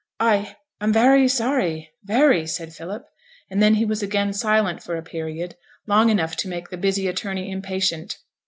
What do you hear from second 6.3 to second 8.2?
to make the busy attorney impatient.